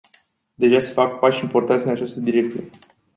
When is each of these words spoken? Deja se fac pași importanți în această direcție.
Deja 0.57 0.79
se 0.81 0.91
fac 0.95 1.19
pași 1.19 1.43
importanți 1.43 1.85
în 1.85 1.91
această 1.91 2.19
direcție. 2.19 2.69